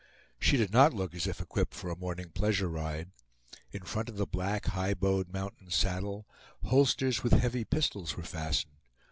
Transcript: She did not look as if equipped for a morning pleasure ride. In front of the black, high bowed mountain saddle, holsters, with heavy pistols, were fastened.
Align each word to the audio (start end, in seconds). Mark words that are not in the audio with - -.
She 0.39 0.57
did 0.57 0.71
not 0.73 0.95
look 0.95 1.13
as 1.13 1.27
if 1.27 1.39
equipped 1.39 1.75
for 1.75 1.91
a 1.91 1.95
morning 1.95 2.31
pleasure 2.31 2.67
ride. 2.67 3.11
In 3.71 3.83
front 3.83 4.09
of 4.09 4.17
the 4.17 4.25
black, 4.25 4.65
high 4.65 4.95
bowed 4.95 5.31
mountain 5.31 5.69
saddle, 5.69 6.27
holsters, 6.63 7.21
with 7.21 7.33
heavy 7.33 7.65
pistols, 7.65 8.17
were 8.17 8.23
fastened. 8.23 8.77